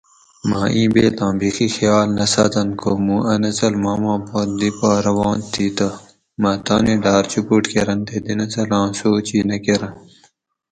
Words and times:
مہ 0.49 0.61
اِین 0.73 0.89
بیتاں 0.93 1.33
بیخی 1.39 1.67
خیال 1.75 2.07
نہ 2.17 2.25
ساتنت 2.33 2.73
کو 2.81 2.91
مُون 3.05 3.21
اۤ 3.31 3.39
نسل 3.43 3.73
ماما 3.83 4.13
پت 4.27 4.47
دی 4.59 4.69
پا 4.79 4.91
روان 5.05 5.37
تھی 5.51 5.65
تہ 5.77 5.87
ما 6.41 6.51
تانی 6.65 6.95
ڈاۤر 7.03 7.23
چُپوٹ 7.31 7.63
کرنت 7.73 8.01
تے 8.07 8.17
دی 8.25 8.33
نسلان 8.39 8.87
سوچ 8.99 9.27
ئ 9.35 9.39
نہ 9.49 9.57
کرنت 9.65 9.95